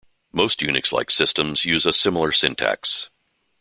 [0.31, 3.11] Most Unix-like systems use a similar syntax.